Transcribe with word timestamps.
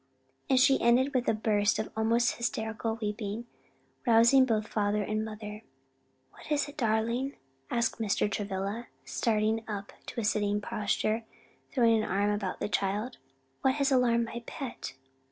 and 0.49 0.59
she 0.59 0.81
ended 0.81 1.13
with 1.13 1.27
a 1.29 1.33
burst 1.35 1.77
of 1.77 1.91
almost 1.95 2.37
hysterical 2.37 2.97
weeping, 3.03 3.45
rousing 4.07 4.45
both 4.45 4.67
father 4.67 5.03
and 5.03 5.23
mother. 5.23 5.61
"What 6.31 6.51
is 6.51 6.67
it, 6.67 6.75
darling?" 6.75 7.35
asked 7.69 7.99
Mr. 8.01 8.27
Travilla, 8.27 8.87
starting 9.05 9.63
up 9.69 9.93
to 10.07 10.19
a 10.19 10.23
sitting 10.23 10.59
posture, 10.59 11.17
and 11.17 11.23
throwing 11.71 12.01
an 12.01 12.09
arm 12.09 12.31
about 12.31 12.59
the 12.59 12.67
child, 12.67 13.17
"what 13.61 13.75
has 13.75 13.91
alarmed 13.91 14.25
my 14.25 14.41
pet?" 14.47 14.93